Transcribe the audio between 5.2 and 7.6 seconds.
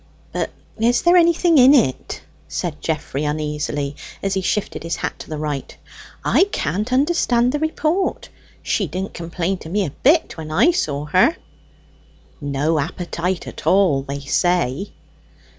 the right. "I can't understand the